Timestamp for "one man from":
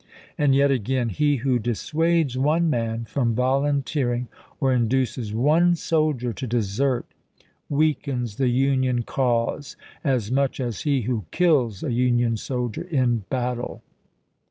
2.35-3.35